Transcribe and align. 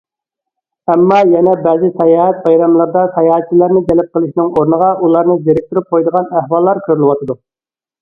ئەمما 0.93 1.19
يەنە 1.31 1.53
بەزى 1.67 1.89
ساياھەت 1.99 2.41
بايراملىرىدا 2.47 3.05
ساياھەتچىلەرنى 3.19 3.85
جەلپ 3.93 4.11
قىلىشنىڭ 4.19 4.53
ئورنىغا، 4.59 4.91
ئۇلارنى 5.07 5.39
زېرىكتۈرۈپ 5.47 5.97
قويىدىغان 5.97 6.37
ئەھۋاللار 6.43 6.87
كۆرۈلۈۋاتىدۇ. 6.91 7.43